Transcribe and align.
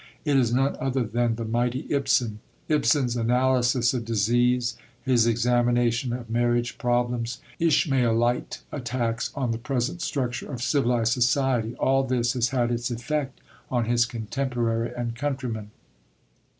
It 0.25 0.35
is 0.35 0.51
none 0.51 0.75
other 0.79 1.03
than 1.03 1.35
the 1.35 1.45
mighty 1.45 1.85
Ibsen. 1.93 2.39
Ibsen's 2.67 3.15
analysis 3.15 3.93
of 3.93 4.03
disease, 4.03 4.75
his 5.03 5.27
examination 5.27 6.11
of 6.11 6.27
marriage 6.27 6.79
problems, 6.79 7.39
his 7.59 7.67
Ishmaelite 7.67 8.63
attacks 8.71 9.29
on 9.35 9.51
the 9.51 9.59
present 9.59 10.01
structure 10.01 10.51
of 10.51 10.63
civilised 10.63 11.13
society 11.13 11.75
all 11.75 12.01
this 12.03 12.33
has 12.33 12.47
had 12.49 12.71
its 12.71 12.89
effect 12.89 13.41
on 13.69 13.85
his 13.85 14.07
contemporary 14.07 14.91
and 14.91 15.13
countryman. 15.15 15.69